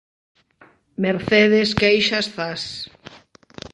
[1.05, 2.63] Mercedes Queixas Zas.